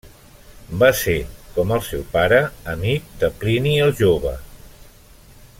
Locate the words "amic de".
2.75-3.33